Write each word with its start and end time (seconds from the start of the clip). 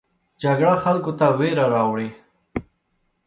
جګړه 0.41 0.73
خلکو 0.83 1.11
ته 1.19 1.25
ویره 1.39 1.65
راوړي 1.73 2.09